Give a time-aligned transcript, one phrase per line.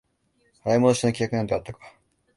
[0.65, 1.93] 払い戻しの規約なんてあったか？